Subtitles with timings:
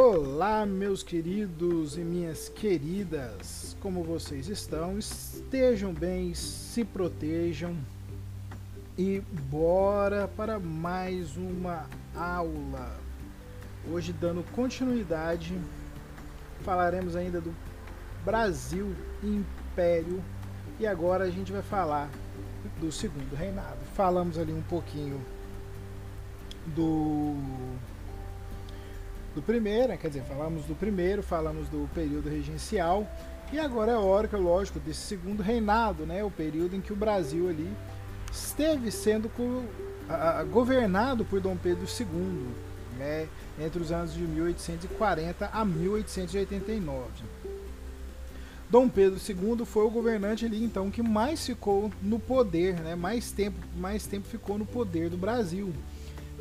[0.00, 4.96] Olá, meus queridos e minhas queridas, como vocês estão?
[4.96, 7.76] Estejam bem, se protejam
[8.96, 9.20] e
[9.50, 11.84] bora para mais uma
[12.14, 12.96] aula.
[13.90, 15.58] Hoje, dando continuidade,
[16.60, 17.52] falaremos ainda do
[18.24, 20.22] Brasil Império
[20.78, 22.08] e agora a gente vai falar
[22.78, 23.80] do segundo reinado.
[23.96, 25.20] Falamos ali um pouquinho
[26.68, 27.34] do
[29.34, 33.06] do primeiro, quer dizer, falamos do primeiro, falamos do período regencial
[33.52, 37.48] e agora é hora, lógico, desse segundo reinado, né, o período em que o Brasil
[37.48, 37.70] ali
[38.30, 39.30] esteve sendo
[40.50, 42.46] governado por Dom Pedro II,
[42.98, 43.26] né,
[43.58, 47.04] entre os anos de 1840 a 1889.
[48.70, 53.32] Dom Pedro II foi o governante ali então que mais ficou no poder, né, mais
[53.32, 55.72] tempo, mais tempo ficou no poder do Brasil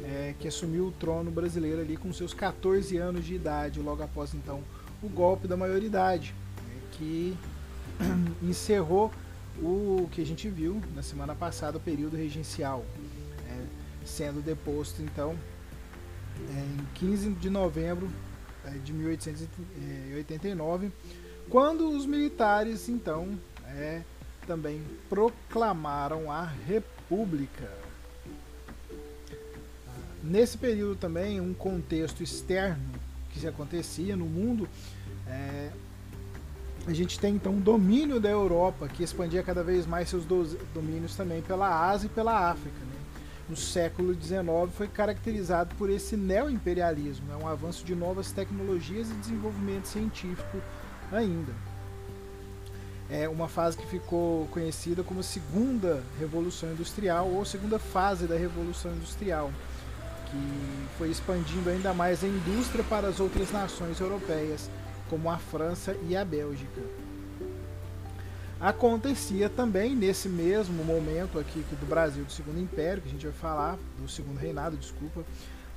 [0.03, 4.33] é, que assumiu o trono brasileiro ali com seus 14 anos de idade, logo após
[4.33, 4.61] então
[5.01, 7.37] o golpe da maioridade, né, que
[8.41, 9.11] encerrou
[9.59, 12.85] o que a gente viu na semana passada, o período regencial,
[13.49, 13.63] é,
[14.05, 15.35] sendo deposto então
[16.49, 18.09] é, em 15 de novembro
[18.65, 20.91] é, de 1889,
[21.49, 24.01] quando os militares então é,
[24.45, 27.86] também proclamaram a República.
[30.29, 32.83] Nesse período também, um contexto externo
[33.31, 34.67] que se acontecia no mundo,
[35.25, 35.69] é,
[36.85, 40.25] a gente tem então um domínio da Europa que expandia cada vez mais seus
[40.73, 42.77] domínios também pela Ásia e pela África.
[42.77, 42.97] Né?
[43.47, 47.37] No século XIX foi caracterizado por esse neo-imperialismo, né?
[47.41, 50.57] um avanço de novas tecnologias e desenvolvimento científico
[51.09, 51.53] ainda.
[53.09, 58.91] É uma fase que ficou conhecida como segunda revolução industrial ou segunda fase da revolução
[58.91, 59.53] industrial
[60.29, 64.69] que foi expandindo ainda mais a indústria para as outras nações europeias,
[65.09, 66.81] como a França e a Bélgica.
[68.59, 73.35] Acontecia também nesse mesmo momento aqui do Brasil do Segundo Império, que a gente vai
[73.35, 75.23] falar, do Segundo Reinado, desculpa,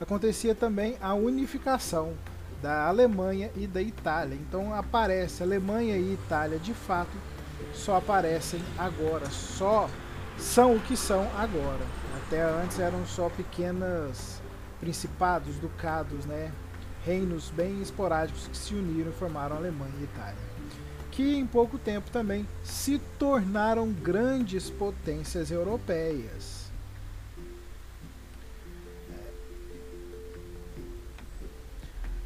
[0.00, 2.14] acontecia também a unificação
[2.62, 4.34] da Alemanha e da Itália.
[4.34, 7.12] Então aparece Alemanha e Itália de fato
[7.74, 9.88] só aparecem agora, só
[10.38, 11.84] são o que são agora.
[12.30, 14.40] Até antes eram só pequenas
[14.78, 16.52] principados, ducados, né,
[17.04, 20.38] reinos bem esporádicos que se uniram e formaram Alemanha e Itália,
[21.10, 26.70] que em pouco tempo também se tornaram grandes potências europeias.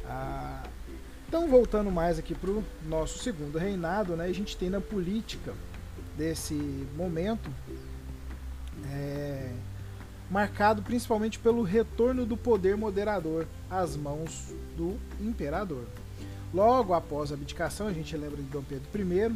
[0.07, 0.61] Ah,
[1.27, 5.51] então, voltando mais aqui para o nosso segundo reinado, né, a gente tem na política
[6.15, 6.53] desse
[6.95, 7.49] momento
[8.91, 9.51] é,
[10.29, 15.85] marcado principalmente pelo retorno do poder moderador às mãos do imperador.
[16.53, 19.35] Logo após a abdicação, a gente lembra de Dom Pedro I,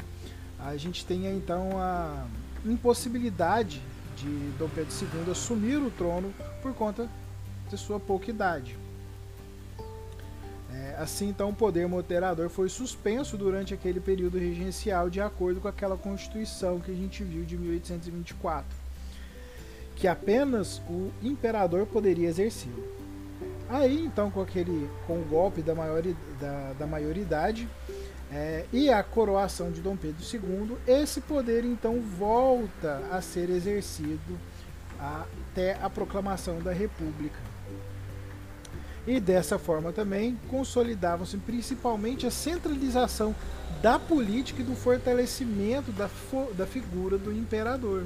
[0.60, 2.26] a gente tem então a
[2.66, 3.82] impossibilidade
[4.16, 7.10] de Dom Pedro II assumir o trono por conta
[7.70, 8.78] de sua pouca idade.
[10.72, 15.68] É, assim, então, o poder moderador foi suspenso durante aquele período regencial de acordo com
[15.68, 18.89] aquela Constituição que a gente viu de 1824
[20.00, 22.72] que apenas o imperador poderia exercer.
[23.70, 26.02] Aí então com aquele com o golpe da, maior,
[26.40, 27.68] da, da maioridade
[28.32, 34.40] é, e a coroação de Dom Pedro II, esse poder então volta a ser exercido
[35.00, 37.40] até a proclamação da República.
[39.06, 43.36] E dessa forma também consolidavam-se principalmente a centralização
[43.82, 46.10] da política e do fortalecimento da,
[46.56, 48.04] da figura do imperador.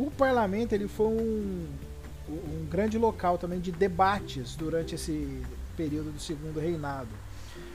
[0.00, 1.66] O parlamento ele foi um,
[2.26, 5.42] um grande local também de debates durante esse
[5.76, 7.10] período do segundo reinado.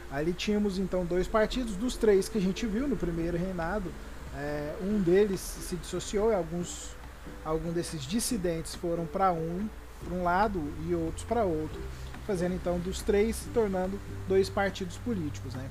[0.09, 3.91] Ali tínhamos então dois partidos, dos três que a gente viu no primeiro reinado,
[4.35, 6.95] é, um deles se dissociou e alguns,
[7.43, 9.69] alguns desses dissidentes foram para um,
[10.03, 11.79] para um lado e outros para outro,
[12.25, 15.69] fazendo então dos três se tornando dois partidos políticos, né?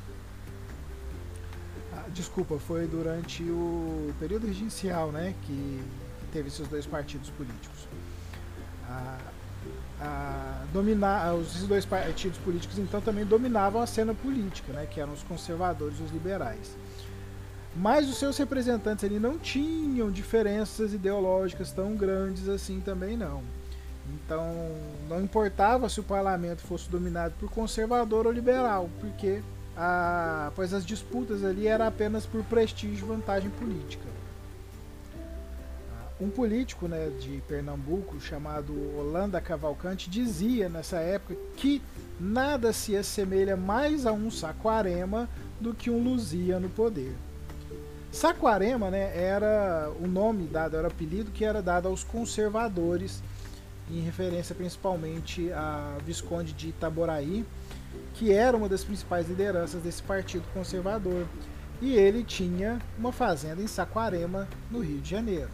[1.92, 5.82] Ah, desculpa, foi durante o período regencial, né, que
[6.34, 7.88] teve esses dois partidos políticos.
[8.90, 9.18] A,
[10.00, 15.12] a dominar, esses dois partidos políticos então também dominavam a cena política, né, que eram
[15.12, 16.76] os conservadores e os liberais.
[17.76, 23.42] Mas os seus representantes ali não tinham diferenças ideológicas tão grandes assim também não.
[24.12, 24.52] Então
[25.08, 29.40] não importava se o parlamento fosse dominado por conservador ou liberal, porque
[29.76, 34.14] a, pois as disputas ali eram apenas por prestígio e vantagem política
[36.20, 41.82] um político né, de Pernambuco chamado Holanda Cavalcante dizia nessa época que
[42.20, 45.28] nada se assemelha mais a um Saquarema
[45.60, 47.14] do que um Luzia no poder.
[48.12, 53.20] Saquarema né, era o nome dado, era o apelido que era dado aos conservadores,
[53.90, 57.44] em referência principalmente a Visconde de Itaboraí,
[58.14, 61.26] que era uma das principais lideranças desse partido conservador.
[61.82, 65.50] E ele tinha uma fazenda em Saquarema, no Rio de Janeiro.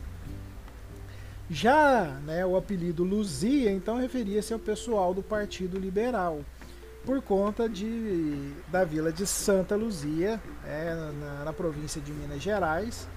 [1.51, 6.45] Já né, o apelido Luzia, então, referia-se ao pessoal do Partido Liberal,
[7.05, 13.09] por conta de, da vila de Santa Luzia, é, na, na, província de Minas Gerais,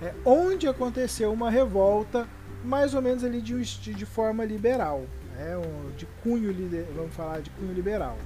[0.00, 2.26] é, onde aconteceu uma revolta,
[2.64, 5.04] mais ou menos ali de, de forma liberal,
[5.38, 5.54] é,
[5.98, 6.54] de cunho,
[6.94, 8.16] vamos falar de cunho liberal.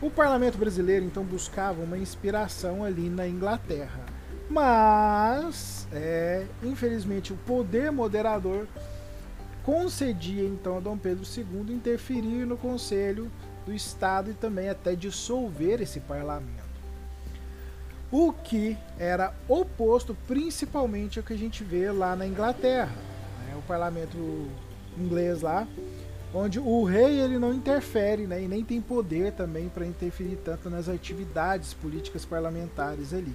[0.00, 4.17] O parlamento brasileiro então buscava uma inspiração ali na Inglaterra,
[4.48, 8.66] mas é, infelizmente o poder moderador
[9.62, 13.30] concedia então a Dom Pedro II interferir no Conselho
[13.66, 16.68] do Estado e também até dissolver esse parlamento.
[18.10, 22.96] O que era oposto principalmente ao que a gente vê lá na Inglaterra,
[23.46, 23.54] né?
[23.56, 24.48] o parlamento
[24.96, 25.68] inglês lá
[26.32, 30.68] onde o rei ele não interfere né, e nem tem poder também para interferir tanto
[30.68, 33.34] nas atividades políticas parlamentares ali.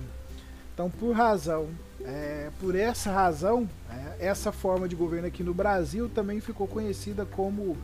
[0.73, 1.69] Então, por razão,
[2.03, 7.25] é, por essa razão, é, essa forma de governo aqui no Brasil também ficou conhecida
[7.25, 7.77] como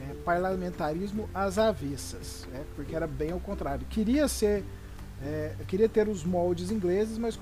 [0.00, 3.86] é, parlamentarismo às avessas, né, porque era bem ao contrário.
[3.88, 4.62] Queria ser,
[5.22, 7.38] é, queria ter os moldes ingleses, mas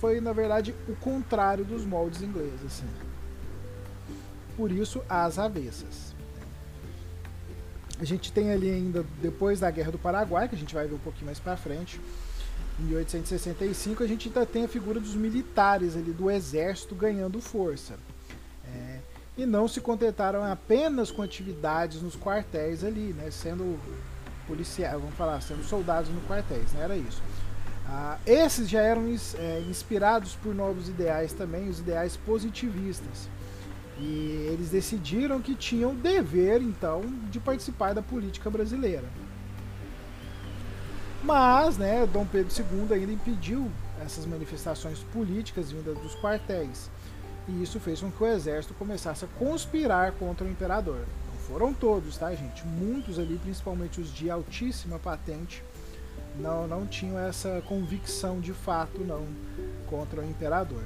[0.00, 2.64] foi na verdade o contrário dos moldes ingleses.
[2.66, 2.86] Assim.
[4.56, 6.14] Por isso, às avessas.
[8.00, 10.94] A gente tem ali ainda, depois da Guerra do Paraguai, que a gente vai ver
[10.94, 12.00] um pouquinho mais para frente,
[12.82, 17.94] 1865, a gente ainda tem a figura dos militares ali, do exército ganhando força.
[18.66, 18.98] É,
[19.36, 23.78] e não se contentaram apenas com atividades nos quartéis ali, né, sendo
[24.46, 27.22] policiais, vamos falar, sendo soldados no quartéis, não era isso.
[27.86, 29.02] Ah, esses já eram
[29.38, 33.28] é, inspirados por novos ideais também, os ideais positivistas.
[33.98, 39.04] E eles decidiram que tinham dever, então, de participar da política brasileira.
[41.22, 43.70] Mas, né, Dom Pedro II ainda impediu
[44.04, 46.90] essas manifestações políticas vindas dos quartéis.
[47.46, 51.04] E isso fez com que o exército começasse a conspirar contra o imperador.
[51.26, 52.66] Não foram todos, tá, gente?
[52.66, 55.62] Muitos ali, principalmente os de altíssima patente,
[56.38, 59.26] não, não tinham essa convicção de fato, não,
[59.88, 60.82] contra o imperador.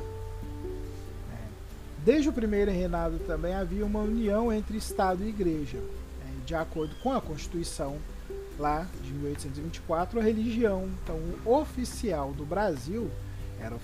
[2.04, 5.78] Desde o primeiro reinado também havia uma união entre Estado e Igreja.
[5.78, 7.96] É, de acordo com a Constituição
[8.58, 13.10] lá de 1824, a religião então, oficial do Brasil
[13.60, 13.76] era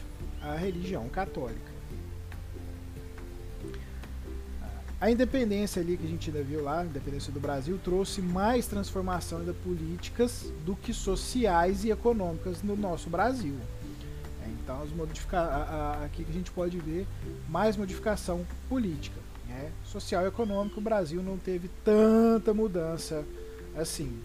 [0.43, 1.71] a religião católica.
[5.01, 8.67] A independência ali que a gente ainda viu lá, a independência do Brasil, trouxe mais
[8.67, 13.55] transformação ainda políticas do que sociais e econômicas no nosso Brasil.
[14.63, 17.07] Então, as modifica a, aqui que a gente pode ver
[17.49, 19.19] mais modificação política.
[19.49, 19.73] Né?
[19.85, 23.25] Social e econômico, o Brasil não teve tanta mudança
[23.75, 24.21] assim.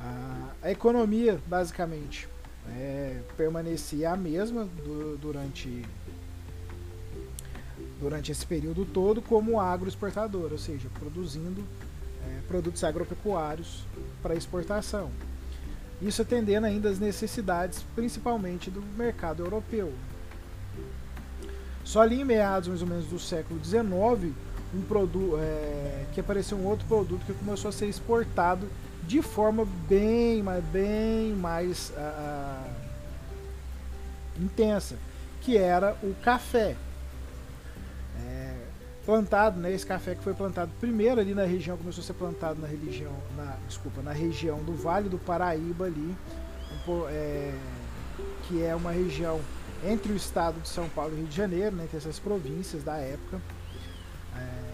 [0.00, 2.28] A, a economia, basicamente,
[2.68, 5.84] é, permanecia a mesma do, durante,
[8.00, 11.62] durante esse período todo como agroexportador, ou seja, produzindo
[12.26, 13.84] é, produtos agropecuários
[14.22, 15.10] para exportação.
[16.00, 19.92] Isso atendendo ainda às necessidades, principalmente do mercado europeu.
[21.84, 24.34] Só ali em meados mais ou menos do século XIX,
[24.74, 28.66] um produto é, que apareceu um outro produto que começou a ser exportado
[29.06, 32.70] de forma bem, mas bem mais uh,
[34.40, 34.96] intensa,
[35.40, 36.76] que era o café
[39.10, 42.60] plantado, né, esse café que foi plantado primeiro ali na região, começou a ser plantado
[42.60, 46.16] na região, na, desculpa, na região do Vale do Paraíba ali,
[46.86, 47.52] um, é,
[48.46, 49.40] que é uma região
[49.84, 52.98] entre o estado de São Paulo e Rio de Janeiro, né, entre essas províncias da
[52.98, 53.40] época.
[54.36, 54.70] É,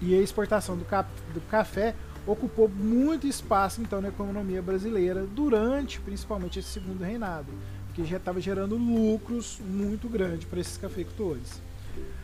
[0.00, 1.94] e a exportação do, cap, do café
[2.26, 7.48] ocupou muito espaço então na economia brasileira durante principalmente esse segundo reinado,
[7.94, 11.60] que já estava gerando lucros muito grandes para esses cafeicultores.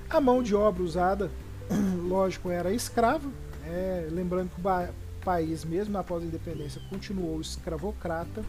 [0.09, 1.31] A mão de obra usada,
[2.09, 3.31] lógico, era escrava,
[3.65, 8.43] é, lembrando que o país, mesmo após a independência, continuou escravocrata,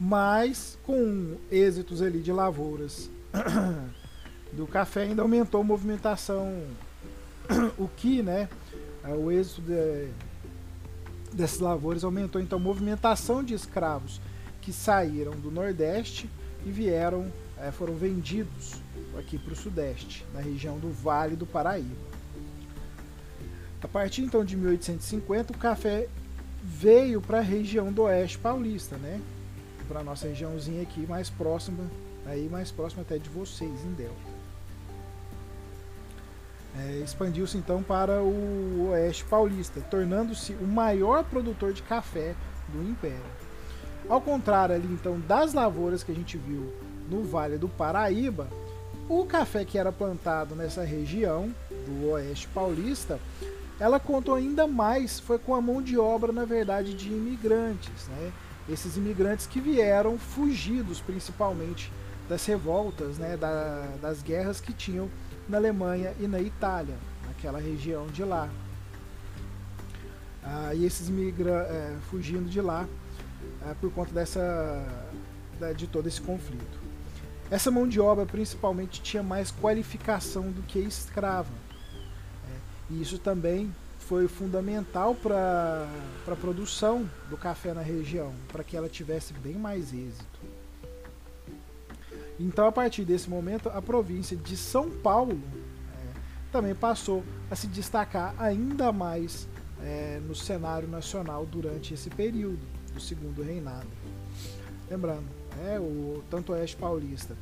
[0.00, 3.10] mas com êxitos ali de lavouras
[4.52, 6.62] do café ainda aumentou a movimentação,
[7.78, 8.48] o que, né,
[9.14, 10.08] o êxito de,
[11.32, 14.20] dessas lavouras aumentou então a movimentação de escravos
[14.60, 16.28] que saíram do Nordeste
[16.66, 18.74] e vieram é, foram vendidos
[19.18, 22.08] aqui para o Sudeste, na região do Vale do Paraíba.
[23.82, 26.08] A partir então de 1850, o café
[26.62, 29.20] veio para a região do Oeste Paulista, né?
[29.86, 31.84] Para nossa regiãozinha aqui mais próxima,
[32.26, 34.37] aí mais próxima até de vocês, em Delta.
[36.76, 42.34] É, expandiu-se então para o Oeste Paulista, tornando-se o maior produtor de café
[42.68, 43.18] do Império.
[44.08, 46.72] Ao contrário ali então das lavouras que a gente viu
[47.10, 48.48] no Vale do Paraíba,
[49.08, 53.18] o café que era plantado nessa região do Oeste Paulista,
[53.80, 58.32] ela contou ainda mais foi com a mão de obra, na verdade, de imigrantes, né?
[58.68, 61.90] Esses imigrantes que vieram fugidos, principalmente
[62.28, 63.36] das revoltas, né?
[63.36, 65.08] Da, das guerras que tinham
[65.48, 68.48] na Alemanha e na Itália, naquela região de lá.
[70.42, 72.86] Ah, e esses imigrantes é, fugindo de lá
[73.68, 74.86] é, por conta dessa
[75.58, 76.78] da, de todo esse conflito.
[77.50, 81.52] Essa mão de obra principalmente tinha mais qualificação do que escrava.
[82.48, 85.86] É, e isso também foi fundamental para
[86.26, 90.40] a produção do café na região, para que ela tivesse bem mais êxito.
[92.38, 95.40] Então, a partir desse momento, a província de São Paulo
[95.92, 96.20] é,
[96.52, 99.48] também passou a se destacar ainda mais
[99.82, 102.60] é, no cenário nacional durante esse período
[102.94, 103.88] do segundo reinado.
[104.88, 105.26] Lembrando,
[105.66, 107.36] é, o, tanto o Oeste Paulista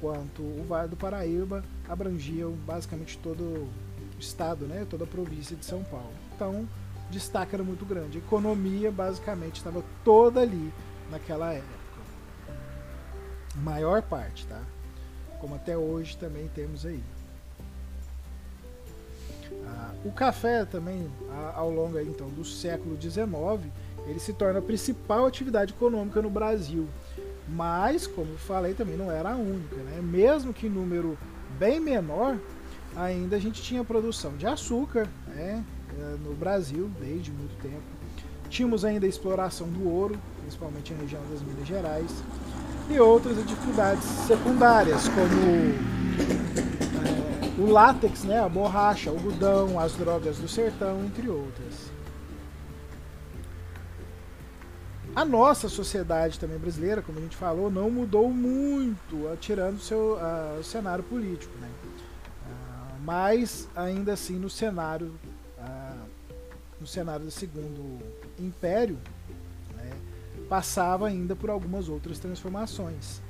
[0.00, 3.68] quanto o Vale do Paraíba abrangiam basicamente todo o
[4.18, 6.12] estado, né, toda a província de São Paulo.
[6.34, 6.68] Então,
[7.08, 8.18] o destaque era muito grande.
[8.18, 10.72] A economia basicamente estava toda ali
[11.10, 11.75] naquela época.
[13.56, 14.60] Maior parte, tá?
[15.40, 17.02] Como até hoje também temos aí.
[19.66, 21.10] Ah, o café também,
[21.54, 23.70] ao longo aí, então, do século XIX,
[24.06, 26.86] ele se torna a principal atividade econômica no Brasil.
[27.48, 29.76] Mas, como falei, também não era a única.
[29.76, 30.00] Né?
[30.02, 31.16] Mesmo que em número
[31.58, 32.38] bem menor,
[32.96, 35.64] ainda a gente tinha produção de açúcar né?
[35.98, 37.82] Eh, no Brasil desde muito tempo.
[38.48, 42.10] Tínhamos ainda a exploração do ouro, principalmente na região das Minas Gerais,
[42.88, 45.86] e outras dificuldades secundárias, como
[47.04, 48.40] é, o látex, né?
[48.40, 51.96] a borracha, o algodão, as drogas do sertão, entre outras.
[55.14, 60.18] A nossa sociedade também brasileira, como a gente falou, não mudou muito, tirando o seu
[60.18, 61.56] uh, cenário político.
[61.58, 61.70] Né?
[62.44, 65.14] Uh, mas ainda assim no cenário,
[65.58, 66.06] uh,
[66.78, 67.98] no cenário do segundo
[68.38, 68.98] império,
[70.48, 73.20] passava ainda por algumas outras transformações.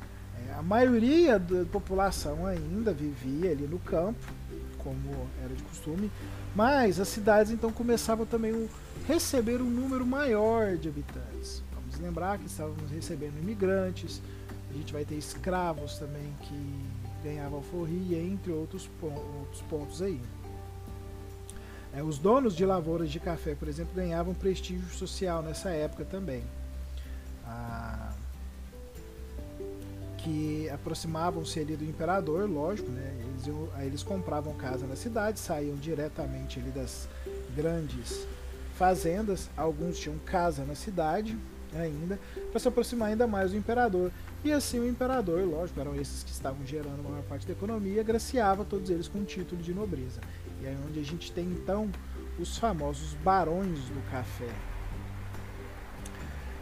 [0.49, 4.27] É, a maioria da população ainda vivia ali no campo,
[4.79, 6.11] como era de costume,
[6.55, 11.67] mas as cidades então começavam também a receber um número maior de habitantes
[12.01, 14.21] lembrar que estávamos recebendo imigrantes,
[14.71, 16.85] a gente vai ter escravos também que
[17.23, 20.21] ganhavam alforria, entre outros, outros pontos aí.
[21.95, 26.43] É, os donos de lavouras de café, por exemplo, ganhavam prestígio social nessa época também.
[27.47, 28.13] Ah,
[30.19, 33.15] que aproximavam-se ali do imperador, lógico, né?
[33.21, 37.09] Eles, iam, aí eles compravam casa na cidade, saíam diretamente ali das
[37.55, 38.27] grandes
[38.77, 41.39] fazendas, alguns tinham casa na cidade,
[41.75, 42.19] ainda,
[42.51, 44.11] para se aproximar ainda mais do imperador.
[44.45, 48.03] E assim o imperador, lógico, eram esses que estavam gerando a maior parte da economia,
[48.03, 50.21] graciava todos eles com título de nobreza.
[50.61, 51.91] E é onde a gente tem então
[52.39, 54.51] os famosos barões do café.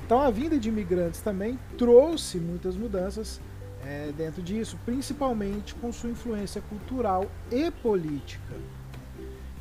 [0.04, 3.40] Então a vinda de imigrantes também trouxe muitas mudanças
[3.86, 8.54] é, dentro disso, principalmente com sua influência cultural e política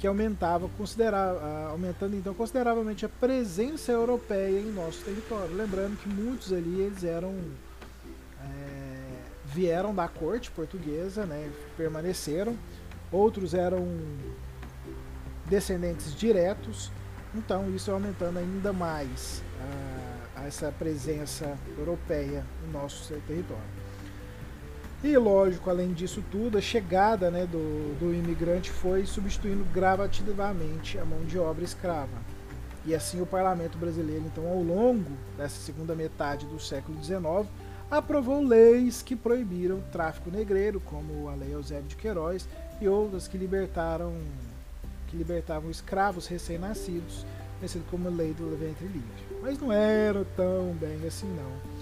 [0.04, 0.70] que aumentava
[1.70, 5.56] aumentando então consideravelmente a presença europeia em nosso território.
[5.56, 7.34] Lembrando que muitos ali eles eram
[8.44, 12.58] é, vieram da corte portuguesa, né, permaneceram,
[13.14, 13.88] outros eram
[15.46, 16.92] descendentes diretos,
[17.34, 20.03] então isso aumentando ainda mais a,
[20.46, 23.84] essa presença europeia no nosso território.
[25.04, 31.04] E lógico, além disso tudo, a chegada né, do, do imigrante foi substituindo gradativamente a
[31.04, 32.22] mão de obra escrava.
[32.86, 37.50] E assim o parlamento brasileiro, então, ao longo dessa segunda metade do século XIX,
[37.92, 42.48] aprovou leis que proibiram o tráfico negreiro, como a Lei Eusébio de Queiroz,
[42.80, 44.14] e outras que libertaram
[45.08, 47.26] que libertavam escravos recém-nascidos,
[47.60, 49.33] conhecido como Lei do Ventre Livre.
[49.44, 51.74] Mas não era tão bem assim não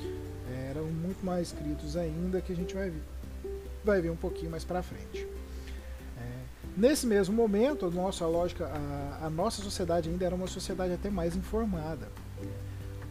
[0.72, 3.04] eram muito mais escritos ainda que a gente vai ver,
[3.84, 5.28] vai ver um pouquinho mais para frente.
[6.18, 6.40] É,
[6.76, 11.10] nesse mesmo momento, a nossa lógica, a, a, nossa sociedade ainda era uma sociedade até
[11.10, 12.08] mais informada.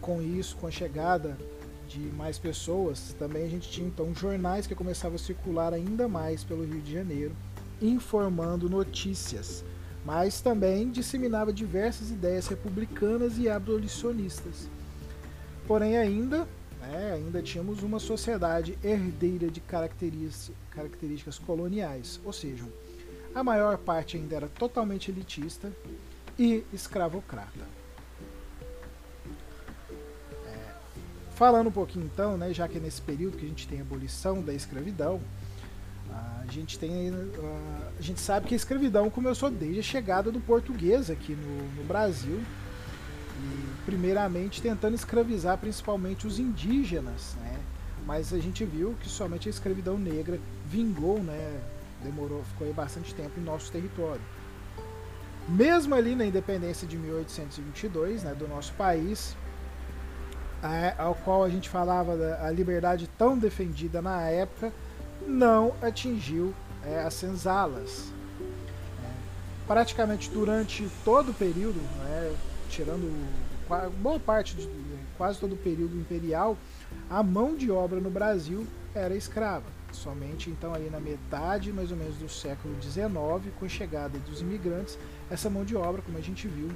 [0.01, 1.37] Com isso, com a chegada
[1.87, 6.43] de mais pessoas, também a gente tinha então jornais que começavam a circular ainda mais
[6.43, 7.37] pelo Rio de Janeiro,
[7.83, 9.65] informando notícias,
[10.05, 14.69] mas também disseminava diversas ideias republicanas e abolicionistas.
[15.67, 16.49] Porém, ainda,
[16.81, 22.65] né, ainda tínhamos uma sociedade herdeira de características coloniais, ou seja,
[23.35, 25.73] a maior parte ainda era totalmente elitista
[26.39, 27.81] e escravocrata.
[31.35, 33.83] Falando um pouquinho então, né, já que é nesse período que a gente tem a
[33.83, 35.21] abolição da escravidão,
[36.51, 37.13] a gente tem
[37.99, 41.85] a gente sabe que a escravidão começou desde a chegada do português aqui no, no
[41.85, 42.41] Brasil
[43.39, 47.57] e primeiramente tentando escravizar principalmente os indígenas, né?
[48.05, 51.61] Mas a gente viu que somente a escravidão negra vingou, né?
[52.03, 54.23] Demorou, ficou aí bastante tempo em nosso território.
[55.49, 59.37] Mesmo ali na independência de 1822, né, do nosso país,
[60.99, 64.73] ao qual a gente falava da liberdade tão defendida na época,
[65.27, 68.13] não atingiu é, as senzalas.
[69.67, 72.35] Praticamente durante todo o período, né,
[72.69, 73.09] tirando
[74.01, 74.69] boa parte, de,
[75.17, 76.57] quase todo o período imperial,
[77.09, 79.67] a mão de obra no Brasil era escrava.
[79.93, 84.41] Somente então aí na metade mais ou menos do século XIX, com a chegada dos
[84.41, 84.99] imigrantes,
[85.31, 86.71] essa mão de obra, como a gente viu,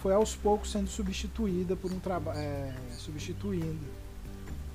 [0.00, 2.38] foi aos poucos sendo substituída por um trabalho.
[2.38, 4.05] É, substituindo.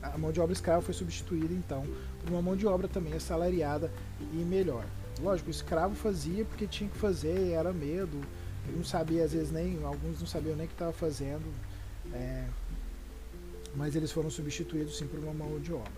[0.02, 1.86] A mão de obra escrava foi substituída então
[2.22, 3.92] por uma mão de obra também assalariada
[4.34, 4.86] e melhor.
[5.22, 8.20] Lógico, o escravo fazia porque tinha que fazer, era medo,
[8.76, 11.46] não sabia, às vezes nem, alguns não sabiam nem o que estava fazendo,
[12.14, 12.46] é,
[13.76, 15.92] mas eles foram substituídos sim por uma mão de obra.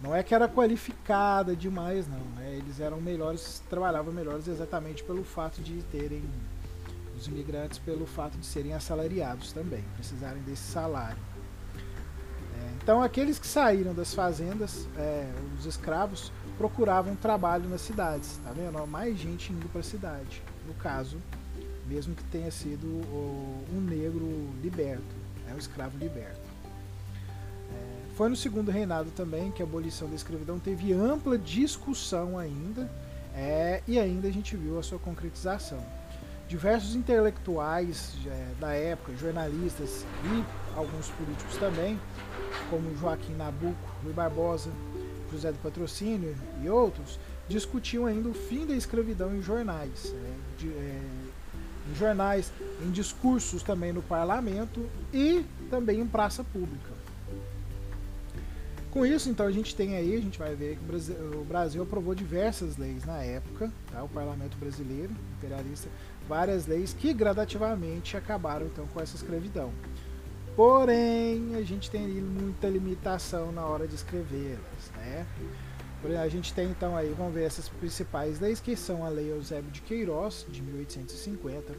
[0.00, 2.56] Não é que era qualificada demais, não, né?
[2.58, 6.22] eles eram melhores, trabalhavam melhores exatamente pelo fato de terem
[7.16, 11.18] os imigrantes pelo fato de serem assalariados também, precisarem desse salário.
[12.82, 18.86] Então, aqueles que saíram das fazendas, é, os escravos, procuravam trabalho nas cidades, tá vendo?
[18.86, 20.42] Mais gente indo para a cidade.
[20.66, 21.18] No caso,
[21.86, 26.40] mesmo que tenha sido o, um negro liberto, né, um escravo liberto.
[27.72, 32.90] É, foi no segundo reinado também que a abolição da escravidão teve ampla discussão ainda,
[33.34, 35.82] é, e ainda a gente viu a sua concretização
[36.48, 40.44] diversos intelectuais é, da época, jornalistas e
[40.76, 41.98] alguns políticos também,
[42.70, 44.70] como Joaquim Nabuco, Rui Barbosa,
[45.30, 50.68] José do Patrocínio e outros, discutiam ainda o fim da escravidão em jornais, né, de,
[50.68, 51.00] é,
[51.90, 52.52] em jornais,
[52.82, 56.93] em discursos também no parlamento e também em praça pública.
[58.94, 61.44] Com isso, então, a gente tem aí, a gente vai ver que o Brasil, o
[61.44, 64.04] Brasil aprovou diversas leis na época, tá?
[64.04, 65.88] o parlamento brasileiro, imperialista,
[66.28, 69.72] várias leis que gradativamente acabaram então com essa escravidão.
[70.54, 75.26] Porém, a gente tem muita limitação na hora de escrevê-las, né?
[76.22, 79.72] A gente tem então aí, vamos ver essas principais leis, que são a Lei Eusébio
[79.72, 81.74] de Queiroz, de 1850,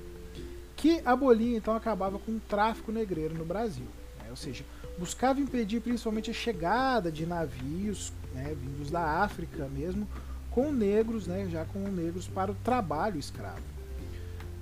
[0.76, 3.88] que abolia então acabava com o tráfico negreiro no Brasil.
[4.20, 4.26] Né?
[4.30, 4.66] Ou seja,
[4.98, 10.08] buscava impedir principalmente a chegada de navios né, vindos da África mesmo,
[10.52, 13.76] com negros, né, já com negros para o trabalho escravo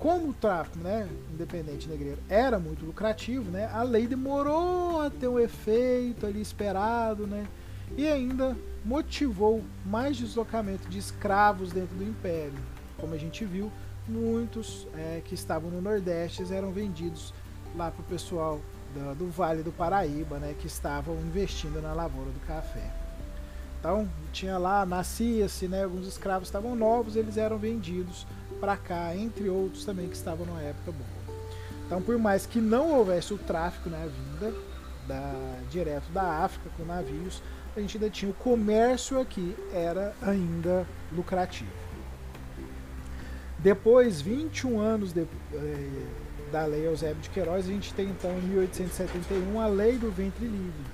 [0.03, 5.29] como o tráfico né, independente negreiro era muito lucrativo, né, a lei demorou a ter
[5.29, 7.47] um efeito ali esperado, né,
[7.95, 12.59] e ainda motivou mais deslocamento de escravos dentro do império.
[12.97, 13.71] Como a gente viu,
[14.05, 17.33] muitos é, que estavam no Nordeste eram vendidos
[17.73, 18.59] lá para o pessoal
[18.93, 22.91] do, do, Vale do Paraíba, né, que estavam investindo na lavoura do café.
[23.79, 28.25] Então, tinha lá, nascia-se, né, alguns escravos estavam novos, eles eram vendidos
[28.59, 31.37] para cá, entre outros também que estavam numa época boa.
[31.85, 34.53] Então, por mais que não houvesse o tráfico na vinda
[35.05, 35.33] da,
[35.69, 37.41] direto da África com navios,
[37.75, 41.71] a gente ainda tinha o comércio aqui, era ainda lucrativo.
[43.59, 45.21] Depois, 21 anos de,
[45.53, 46.05] eh,
[46.53, 50.45] da Lei Eusébio de Queiroz, a gente tem então em 1871 a Lei do Ventre
[50.45, 50.85] Livre,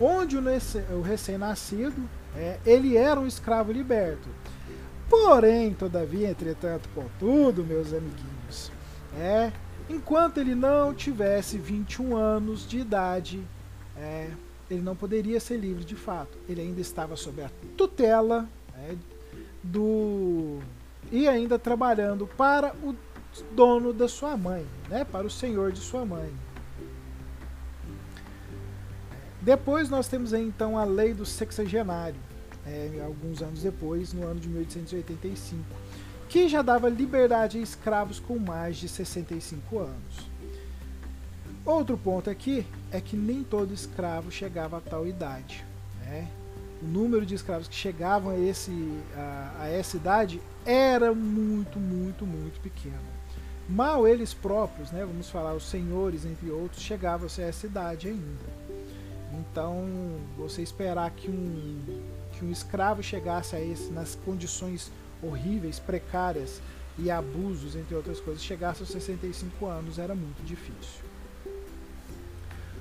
[0.00, 4.28] onde o, recém-nascido eh, ele era um escravo liberto
[5.12, 8.72] Porém, todavia, entretanto, contudo, meus amiguinhos,
[9.14, 9.52] é,
[9.90, 13.44] enquanto ele não tivesse 21 anos de idade,
[13.94, 14.30] é,
[14.70, 16.38] ele não poderia ser livre de fato.
[16.48, 18.94] Ele ainda estava sob a tutela é,
[19.62, 20.60] do
[21.10, 22.94] e ainda trabalhando para o
[23.54, 26.32] dono da sua mãe, né, para o senhor de sua mãe.
[29.40, 32.20] Depois nós temos então a lei do sexagenário
[32.66, 35.64] é, alguns anos depois, no ano de 1885,
[36.28, 40.32] que já dava liberdade a escravos com mais de 65 anos.
[41.64, 45.64] Outro ponto aqui é que nem todo escravo chegava a tal idade.
[46.00, 46.28] Né?
[46.82, 48.72] O número de escravos que chegavam a, esse,
[49.14, 53.21] a, a essa idade era muito, muito, muito pequeno.
[53.68, 58.62] Mal eles próprios, né, vamos falar os senhores entre outros, chegavam a essa idade ainda.
[59.32, 59.86] Então,
[60.36, 61.80] você esperar que um,
[62.32, 64.90] que um escravo chegasse a esse nas condições
[65.22, 66.60] horríveis, precárias
[66.98, 71.02] e abusos, entre outras coisas, chegasse aos 65 anos era muito difícil.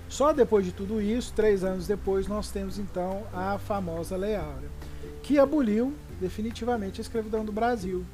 [0.09, 4.69] Só depois de tudo isso, três anos depois, nós temos então a famosa Lei Áurea,
[5.23, 8.05] que aboliu definitivamente a escravidão do Brasil.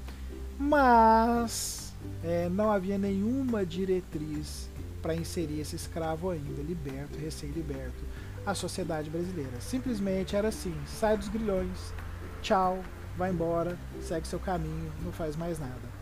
[0.59, 1.86] Mas
[2.23, 4.69] é, não havia nenhuma diretriz
[5.01, 8.03] para inserir esse escravo ainda, liberto, recém-liberto,
[8.45, 9.59] à sociedade brasileira.
[9.59, 11.93] Simplesmente era assim: sai dos grilhões,
[12.41, 12.83] tchau,
[13.17, 15.97] vai embora, segue seu caminho, não faz mais nada.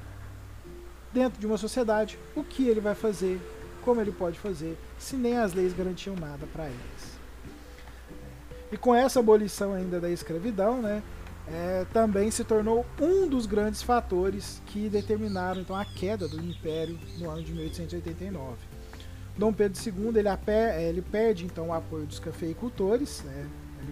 [1.13, 3.39] Dentro de uma sociedade, o que ele vai fazer,
[3.83, 7.15] como ele pode fazer, se nem as leis garantiam nada para eles.
[8.71, 11.01] E com essa abolição ainda da escravidão, né,
[11.47, 16.97] é, também se tornou um dos grandes fatores que determinaram então a queda do Império
[17.19, 18.55] no ano de 1889.
[19.37, 20.29] Dom Pedro II ele,
[20.81, 23.47] ele perde então o apoio dos cafeicultores, né,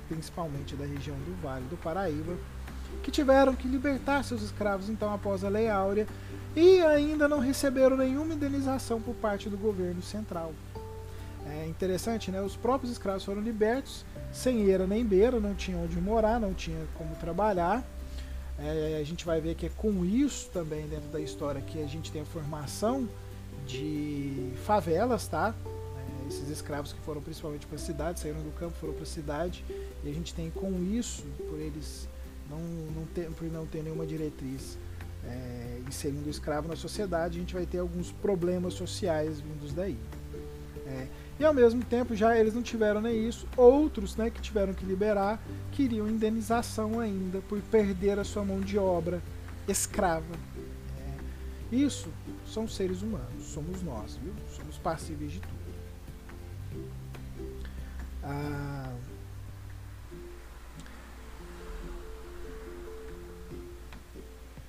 [0.08, 2.34] principalmente da região do Vale do Paraíba,
[3.04, 6.08] que tiveram que libertar seus escravos então após a Lei Áurea
[6.56, 10.54] e ainda não receberam nenhuma indenização por parte do governo central.
[11.46, 12.42] É interessante, né?
[12.42, 16.86] Os próprios escravos foram libertos, sem eira nem beira, não tinham onde morar, não tinha
[16.98, 17.88] como trabalhar.
[18.58, 21.88] É, a gente vai ver que é com isso também dentro da história que a
[21.88, 23.08] gente tem a formação
[23.66, 25.54] de favelas, tá?
[25.66, 29.08] É, esses escravos que foram principalmente para a cidade, saíram do campo, foram para a
[29.08, 29.64] cidade,
[30.04, 32.08] e a gente tem com isso, por eles
[32.50, 34.78] não, não ter, por não ter nenhuma diretriz
[35.26, 39.98] é, inserindo o escravo na sociedade, a gente vai ter alguns problemas sociais vindos daí.
[40.86, 41.08] É,
[41.44, 44.86] e ao mesmo tempo, já eles não tiveram nem isso, outros né, que tiveram que
[44.86, 45.42] liberar
[45.74, 49.22] queriam indenização ainda por perder a sua mão de obra
[49.68, 50.36] escrava.
[51.72, 52.10] É, isso
[52.48, 54.34] são seres humanos, somos nós, viu?
[54.56, 55.54] Somos passíveis de tudo.
[58.24, 58.94] Ah,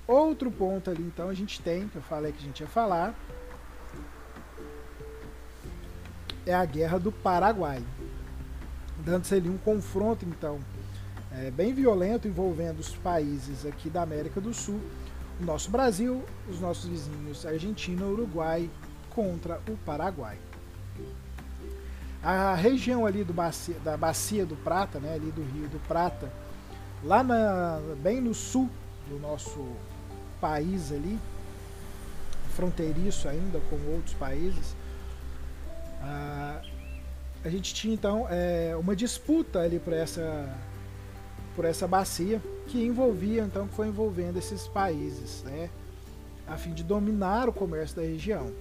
[0.07, 3.15] Outro ponto ali, então, a gente tem, que eu falei que a gente ia falar,
[6.45, 7.81] é a Guerra do Paraguai.
[9.03, 10.59] Dando-se ali um confronto, então,
[11.31, 14.79] é, bem violento envolvendo os países aqui da América do Sul,
[15.39, 18.69] o nosso Brasil, os nossos vizinhos Argentina, Uruguai
[19.09, 20.37] contra o Paraguai.
[22.23, 26.31] A região ali do bacia, da Bacia do Prata, né, ali do Rio do Prata,
[27.03, 28.69] lá na, bem no sul
[29.07, 29.63] do nosso
[30.41, 31.19] país ali,
[32.55, 34.75] fronteiriço ainda com outros países,
[36.05, 36.61] ah,
[37.43, 40.47] a gente tinha então é, uma disputa ali por essa,
[41.55, 45.69] por essa bacia que envolvia então foi envolvendo esses países, né,
[46.47, 48.51] a fim de dominar o comércio da região.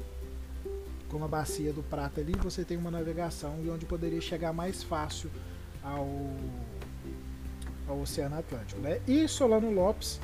[1.09, 4.83] Como a bacia do Prata ali, você tem uma navegação e onde poderia chegar mais
[4.83, 5.31] fácil
[5.81, 6.09] ao,
[7.87, 8.81] ao Oceano Atlântico.
[8.81, 9.01] Né?
[9.07, 10.19] E Solano Lopes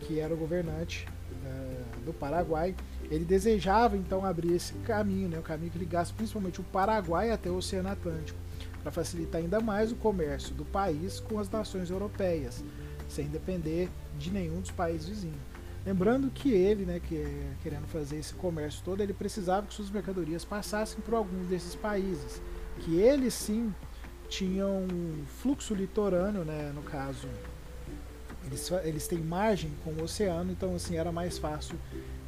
[0.00, 2.74] que era o governante uh, do Paraguai,
[3.10, 7.50] ele desejava então abrir esse caminho, né, o caminho que ligasse principalmente o Paraguai até
[7.50, 8.38] o Oceano Atlântico,
[8.82, 12.62] para facilitar ainda mais o comércio do país com as nações europeias,
[13.08, 15.50] sem depender de nenhum dos países vizinhos.
[15.84, 17.24] Lembrando que ele, né, que
[17.62, 22.40] querendo fazer esse comércio todo, ele precisava que suas mercadorias passassem por alguns desses países,
[22.80, 23.74] que eles sim
[24.28, 27.26] tinham um fluxo litorâneo, né, no caso
[28.46, 31.76] eles, eles têm margem com o oceano, então assim era mais fácil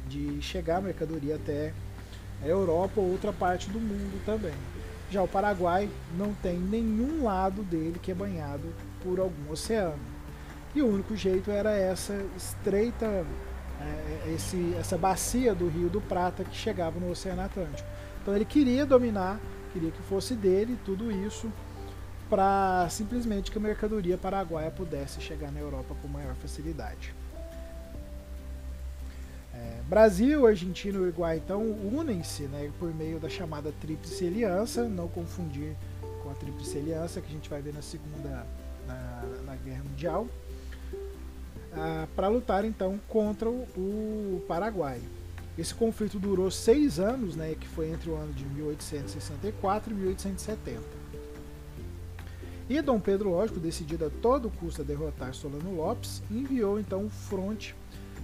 [0.07, 1.73] de chegar a mercadoria até
[2.41, 4.53] a Europa ou outra parte do mundo também.
[5.09, 9.99] Já o Paraguai não tem nenhum lado dele que é banhado por algum oceano.
[10.75, 16.43] E o único jeito era essa estreita, é, esse, essa bacia do Rio do Prata
[16.43, 17.87] que chegava no Oceano Atlântico.
[18.21, 19.39] Então ele queria dominar,
[19.71, 21.51] queria que fosse dele tudo isso
[22.27, 27.13] para simplesmente que a mercadoria paraguaia pudesse chegar na Europa com maior facilidade.
[29.63, 35.07] É, Brasil, Argentina e Uruguai então unem-se né, por meio da chamada Tríplice Aliança, não
[35.07, 35.75] confundir
[36.21, 38.45] com a Tríplice Aliança que a gente vai ver na Segunda
[38.85, 40.27] na, na Guerra Mundial,
[41.73, 45.01] ah, para lutar então contra o, o Paraguai.
[45.57, 50.81] Esse conflito durou seis anos, né, que foi entre o ano de 1864 e 1870.
[52.69, 57.09] E Dom Pedro, lógico, decidido a todo custo a derrotar Solano Lopes, enviou então um
[57.09, 57.75] fronte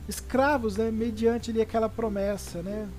[0.09, 2.89] escravos, né, mediante ali aquela promessa, né,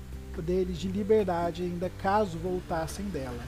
[0.41, 3.43] deles de liberdade ainda caso voltassem dela.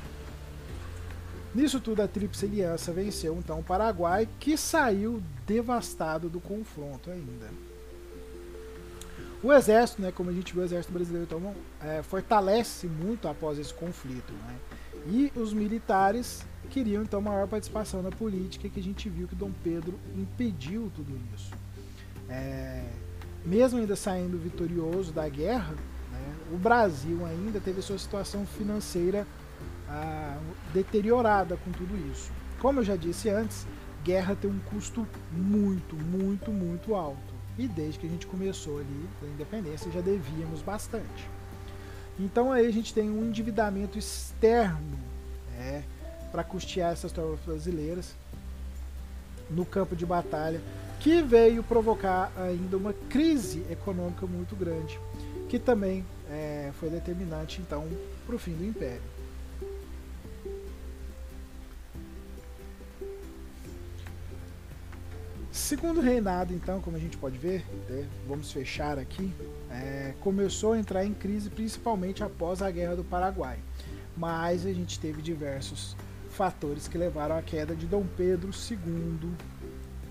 [1.56, 7.48] Nisso tudo, a Tríplice Aliança venceu então o Paraguai, que saiu devastado do confronto ainda.
[9.42, 13.58] O exército, né, como a gente viu, o exército brasileiro então, é, fortalece muito após
[13.60, 14.34] esse conflito.
[14.34, 14.56] Né?
[15.08, 19.52] E os militares queriam então maior participação na política, que a gente viu que Dom
[19.64, 21.52] Pedro impediu tudo isso.
[22.30, 22.86] É,
[23.46, 25.74] mesmo ainda saindo vitorioso da guerra,
[26.12, 29.28] né, o Brasil ainda teve sua situação financeira
[29.88, 30.38] ah,
[30.74, 32.32] deteriorada com tudo isso.
[32.60, 33.68] Como eu já disse antes,
[34.04, 37.34] guerra tem um custo muito, muito, muito alto.
[37.58, 41.30] E desde que a gente começou ali a independência já devíamos bastante.
[42.20, 44.98] Então aí a gente tem um endividamento externo
[45.52, 45.84] né,
[46.32, 48.16] para custear essas tropas brasileiras
[49.50, 50.62] no campo de batalha,
[51.00, 55.00] que veio provocar ainda uma crise econômica muito grande,
[55.50, 57.88] que também é, foi determinante então
[58.26, 59.14] para o fim do Império.
[65.52, 69.32] Segundo reinado, então, como a gente pode ver, né, vamos fechar aqui,
[69.70, 73.60] é, começou a entrar em crise principalmente após a Guerra do Paraguai.
[74.18, 75.96] Mas a gente teve diversos
[76.30, 79.32] fatores que levaram à queda de Dom Pedro II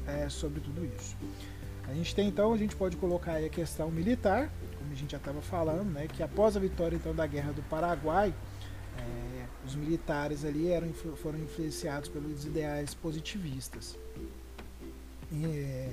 [0.07, 1.17] é, sobre tudo isso.
[1.89, 5.13] A gente tem então, a gente pode colocar aí a questão militar, como a gente
[5.13, 8.33] já estava falando, né, que após a vitória então da Guerra do Paraguai,
[8.99, 13.97] é, os militares ali eram, foram influenciados pelos ideais positivistas.
[15.33, 15.89] É,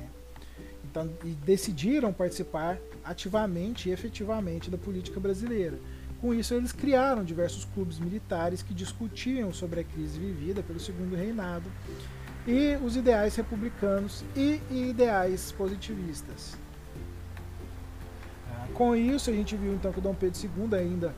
[0.83, 5.79] então, e decidiram participar ativamente e efetivamente da política brasileira.
[6.19, 11.15] Com isso, eles criaram diversos clubes militares que discutiam sobre a crise vivida pelo segundo
[11.15, 11.69] reinado
[12.49, 16.57] e os ideais republicanos e ideais positivistas.
[18.51, 21.13] Ah, com isso, a gente viu então que Dom Pedro II, ainda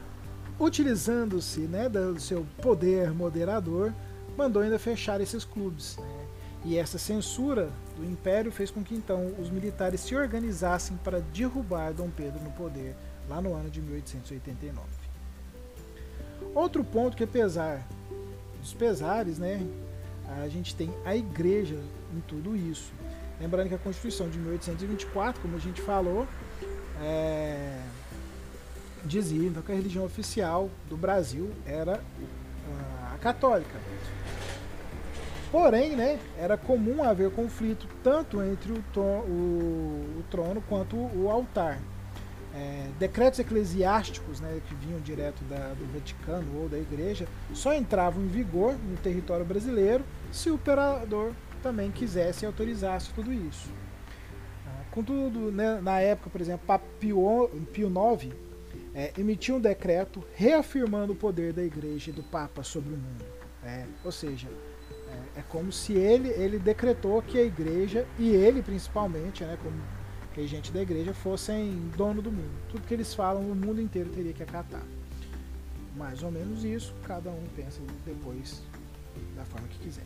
[0.59, 3.93] utilizando-se né, do seu poder moderador,
[4.37, 5.95] mandou ainda fechar esses clubes.
[5.97, 6.25] Né?
[6.65, 11.93] E essa censura do Império fez com que então os militares se organizassem para derrubar
[11.93, 12.93] Dom Pedro no poder
[13.29, 14.85] lá no ano de 1889.
[16.53, 17.87] Outro ponto que apesar
[18.59, 19.65] dos pesares, né,
[20.43, 21.79] a gente tem a igreja
[22.15, 22.91] em tudo isso.
[23.39, 26.27] Lembrando que a Constituição de 1824, como a gente falou,
[27.01, 27.81] é,
[29.03, 32.01] dizia então, que a religião oficial do Brasil era
[33.13, 33.79] a católica.
[35.51, 41.79] Porém, né, era comum haver conflito tanto entre o, o, o trono quanto o altar.
[42.53, 48.21] É, decretos eclesiásticos né, que vinham direto da, do Vaticano ou da Igreja só entravam
[48.23, 51.31] em vigor no território brasileiro se o imperador
[51.63, 53.69] também quisesse e autorizasse tudo isso.
[54.67, 58.35] Ah, contudo, né, na época, por exemplo, Papa Pio, Pio IX
[58.93, 63.25] é, emitiu um decreto reafirmando o poder da Igreja e do Papa sobre o mundo.
[63.63, 64.47] É, ou seja,
[65.35, 69.75] é, é, como se ele, ele decretou que a igreja, e ele principalmente, né, como
[70.33, 72.51] regente da igreja, fossem dono do mundo.
[72.69, 74.83] Tudo que eles falam, o mundo inteiro teria que acatar.
[75.95, 78.61] Mais ou menos isso, cada um pensa depois
[79.35, 80.05] da forma que quiser.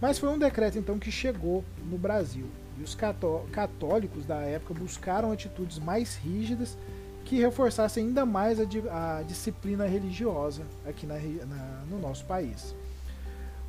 [0.00, 2.46] Mas foi um decreto então que chegou no Brasil.
[2.78, 6.76] E os católicos da época buscaram atitudes mais rígidas
[7.24, 12.74] que reforçassem ainda mais a, a disciplina religiosa aqui na, na, no nosso país.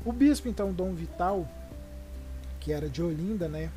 [0.04, 1.48] O bispo, então, Dom Vital,
[2.60, 3.70] que era de Olinda, né,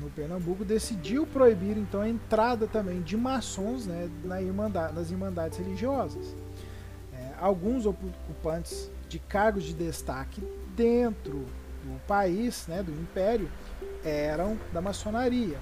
[0.00, 4.40] no Pernambuco, decidiu proibir então a entrada também de maçons né, na
[4.90, 6.34] nas irmandades religiosas.
[7.12, 10.42] É, alguns ocupantes de cargos de destaque
[10.76, 11.44] dentro
[11.84, 13.48] do país, né, do império,
[14.04, 15.58] eram da maçonaria.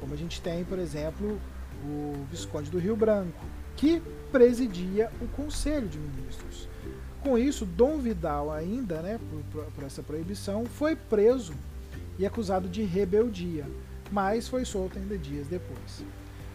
[0.00, 1.40] Como a gente tem, por exemplo,
[1.84, 3.44] o Visconde do Rio Branco,
[3.76, 6.68] que presidia o Conselho de Ministros.
[7.22, 9.18] Com isso, Dom Vidal, ainda né,
[9.52, 11.54] por, por essa proibição, foi preso
[12.22, 13.66] e acusado de rebeldia,
[14.12, 16.04] mas foi solto ainda dias depois.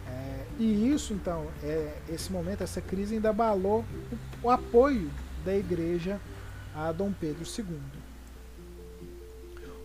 [0.06, 3.84] É, e isso, então, é, esse momento, essa crise ainda abalou
[4.42, 5.10] o, o apoio
[5.44, 6.18] da igreja
[6.74, 7.78] a Dom Pedro II.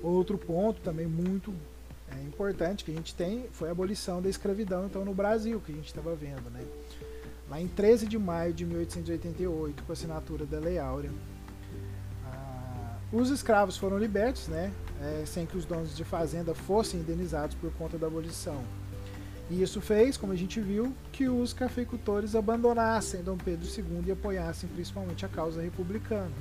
[0.01, 1.53] Outro ponto também muito
[2.09, 5.73] é, importante que a gente tem foi a abolição da escravidão então no Brasil, que
[5.73, 6.61] a gente estava vendo, né?
[7.49, 11.11] lá em 13 de maio de 1888, com a assinatura da Lei Áurea.
[12.25, 14.71] Ah, os escravos foram libertos, né,
[15.03, 18.63] é, sem que os donos de fazenda fossem indenizados por conta da abolição.
[19.49, 24.11] E isso fez, como a gente viu, que os cafeicultores abandonassem Dom Pedro II e
[24.11, 26.31] apoiassem principalmente a causa republicana.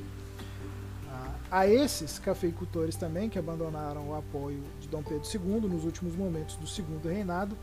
[1.10, 6.14] Ah, a esses cafeicultores também, que abandonaram o apoio de Dom Pedro II nos últimos
[6.14, 7.56] momentos do segundo reinado,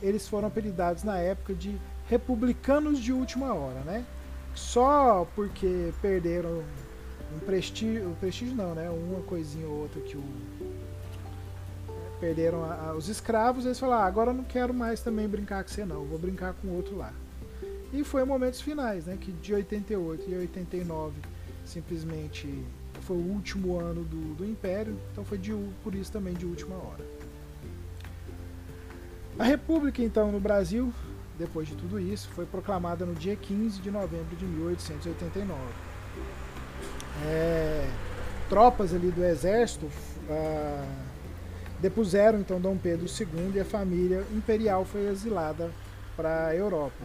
[0.00, 1.76] eles foram apelidados na época de
[2.08, 4.04] republicanos de última hora, né?
[4.54, 6.62] Só porque perderam
[7.34, 8.88] um prestígio, um prestígio não, né?
[8.90, 10.22] Uma coisinha ou outra que o
[12.20, 15.70] perderam a, a, os escravos, eles falaram: ah, agora não quero mais também brincar com
[15.70, 17.12] você não, vou brincar com outro lá.
[17.92, 19.16] E foi momentos finais, né?
[19.20, 21.14] Que de 88 e 89
[21.64, 22.64] simplesmente
[23.02, 26.74] foi o último ano do, do Império, então foi de, por isso também de última
[26.76, 27.04] hora.
[29.38, 30.92] A República, então, no Brasil,
[31.38, 35.58] depois de tudo isso, foi proclamada no dia 15 de novembro de 1889.
[37.26, 37.88] É,
[38.48, 39.88] tropas ali do exército
[40.28, 40.84] ah,
[41.80, 45.70] depuseram então Dom Pedro II e a família imperial foi exilada
[46.16, 47.04] para a Europa.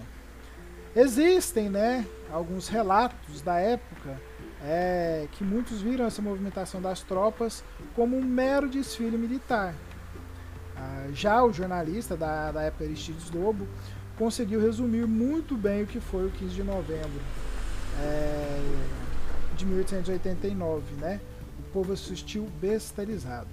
[0.95, 4.19] Existem, né, alguns relatos da época
[4.63, 7.63] é, que muitos viram essa movimentação das tropas
[7.95, 9.75] como um mero desfile militar.
[10.75, 13.67] Ah, já o jornalista da, da época Aristides Lobo
[14.17, 17.21] conseguiu resumir muito bem o que foi o 15 de novembro
[18.01, 18.59] é,
[19.59, 21.19] de 1889, né?
[21.59, 23.49] O povo assistiu bestializado.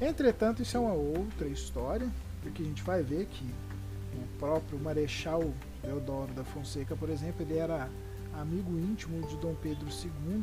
[0.00, 2.08] Entretanto, isso é uma outra história,
[2.40, 3.44] porque a gente vai ver que
[4.14, 7.90] o próprio Marechal Deodoro da Fonseca, por exemplo, ele era
[8.32, 10.42] amigo íntimo de Dom Pedro II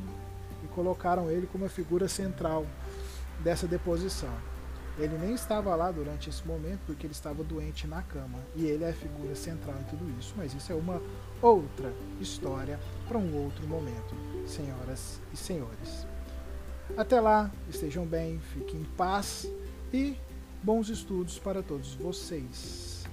[0.63, 2.65] e colocaram ele como a figura central
[3.41, 4.33] dessa deposição.
[4.99, 8.83] Ele nem estava lá durante esse momento porque ele estava doente na cama e ele
[8.83, 11.01] é a figura central em tudo isso, mas isso é uma
[11.41, 14.15] outra história para um outro momento,
[14.45, 16.05] senhoras e senhores.
[16.95, 19.49] Até lá, estejam bem, fiquem em paz
[19.93, 20.17] e
[20.63, 23.05] bons estudos para todos vocês.